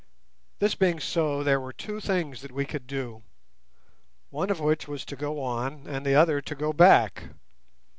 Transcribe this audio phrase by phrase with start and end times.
[0.57, 5.15] This being so, there were two things that we could do—one of which was to
[5.15, 7.29] go on, and the other to go back.